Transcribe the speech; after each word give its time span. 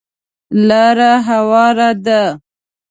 لاره 0.67 1.11
هواره 1.27 1.89
ده. 2.05 2.21